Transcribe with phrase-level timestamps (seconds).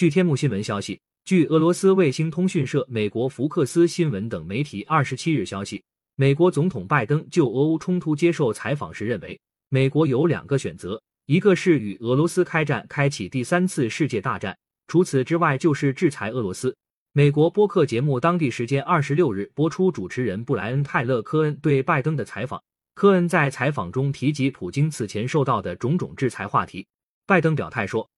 [0.00, 5.84] 据天目新闻消息，据俄罗斯卫星通讯社、美国福克斯新闻等媒体二十七日消息，
[6.16, 14.54] 美国总统拜登就俄乌冲突接受采访时认为，美国有两个选择，一个是与俄罗斯开战，开启第三次世界大战；
[14.86, 16.74] 除此之外，就是制裁俄罗斯。
[17.12, 22.58] 美国播客节目当地时间二十六日播出，主持人布莱恩·泰勒·科恩对拜登的采访。
[22.94, 26.86] 科恩在采访中提及普京此前受到的种种制裁话题。
[27.26, 28.08] 拜登表态说：“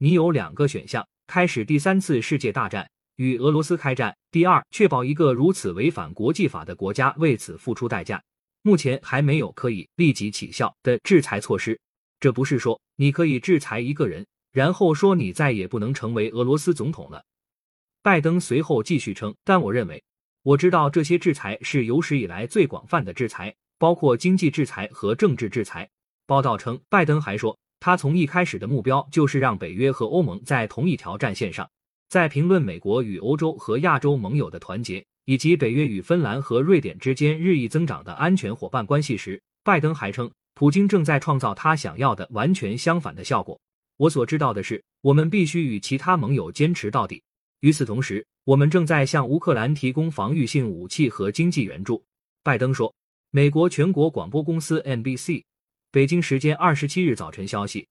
[0.00, 4.16] 你有两个选项。”开始第三次世界大战，与俄罗斯开战。
[4.30, 8.20] 第二，确保一个如此违反国际法的国家为此付出代价。
[8.62, 11.78] 目前还没有可以立即起效的制裁措施。
[12.18, 17.22] 这不是说你可以制裁一个人，然后说你再也不能成为俄罗斯总统了。
[18.02, 20.02] 拜登随后继续称：“但我认为，
[20.42, 25.86] 我知道这些制裁是有史以来最广泛的制裁，包括经济制裁和政治制裁。”
[26.24, 27.58] 报道称，拜登还说。
[27.80, 31.68] 他从一开始的目标就是让北约和欧盟在同一条战线上。
[32.08, 43.60] 在评论美国与欧洲和亚洲盟友的团结，以及北约与芬兰和瑞典之间日益增长的安全伙伴关系时，拜登还称，普京正在创造他想要的完全相反的效果。
[43.96, 47.22] 我所知道的是，我们必须与其他盟友坚持到底。
[47.60, 52.02] 与此同时，我们正在向乌克兰提供防御性武器和经济援助。
[52.42, 52.92] 拜登说。
[53.30, 55.44] 美国全国广播公司 NBC。
[55.90, 57.88] 北京时间二十七日早晨消息，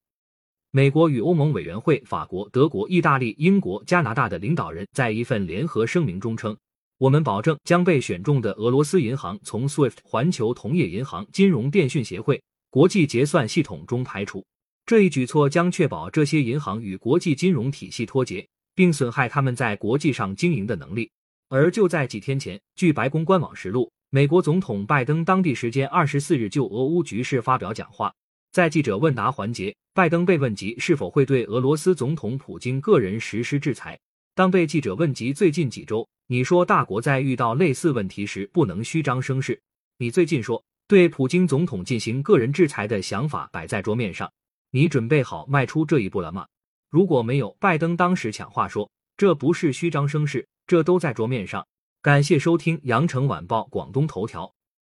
[0.69, 6.55] 美国与欧盟委员会、法国、德国、意大利、英国、加拿大的领导人在一份联合声明中称
[6.99, 12.39] ：“我们保证将被选中的俄罗斯银行从 SWIFT 环球同业银行金融电讯协会
[12.69, 14.45] 国际结算系统中排除。
[14.85, 21.09] 这一举措将确保这些银行与国际金融体系脱节，并损害他们在国际上经营的能力。”
[21.49, 23.91] 而就在几天前，据白宫官网实录。
[24.09, 28.13] 美国总统拜登当地时间二十四日就俄乌局势发表讲话，
[28.53, 33.99] 在记者问答环节，拜登被问及是否会对俄罗斯总统普京个人实施制裁。
[34.33, 39.59] 当被记者问及最近几周你说大国在遇到类似问题时不能虚张声势，
[39.97, 44.31] 你最近说对普京总统进行个人制裁的想法摆在桌面上，
[44.71, 46.47] 你准备好迈出这一步了吗？
[46.89, 51.67] 如果没有，拜登当时抢话说这不是虚张声势，这都在桌面上。
[52.01, 54.45] 感谢收听《羊城晚报广东头条》，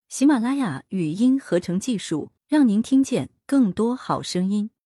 [0.09, 4.71] 喜马拉雅语音合成技术，让您听见更多好声音。